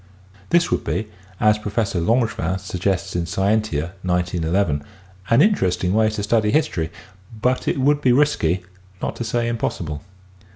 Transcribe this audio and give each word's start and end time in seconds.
This 0.49 0.71
would 0.71 0.83
be, 0.83 1.09
as 1.39 1.59
Professor 1.59 1.99
Langevin 2.01 2.57
suggests 2.59 3.15
in 3.15 3.27
Scientia, 3.27 3.93
191 4.01 4.79
1, 4.79 4.87
an 5.29 5.41
interesting 5.43 5.93
way 5.93 6.09
to 6.09 6.23
study 6.23 6.49
history, 6.49 6.89
but 7.39 7.67
it 7.67 7.79
would 7.79 8.01
be 8.01 8.11
risky, 8.11 8.63
not 8.99 9.15
to 9.17 9.23
say 9.23 9.47
impossible. 9.47 10.01